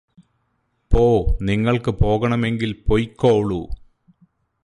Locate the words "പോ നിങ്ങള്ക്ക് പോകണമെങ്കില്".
0.91-2.75